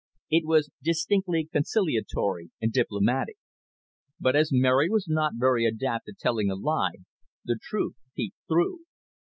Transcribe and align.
It 0.31 0.47
was 0.47 0.71
distinctly 0.81 1.47
conciliatory 1.53 2.49
and 2.59 2.73
diplomatic. 2.73 3.37
But, 4.19 4.35
as 4.35 4.49
Mary 4.51 4.89
was 4.89 5.07
not 5.07 5.33
very 5.35 5.63
adapt 5.67 6.09
at 6.09 6.17
telling 6.17 6.49
a 6.49 6.55
lie, 6.55 7.03
the 7.45 7.59
truth 7.61 7.93
peeped 8.15 8.37
through. 8.47 8.79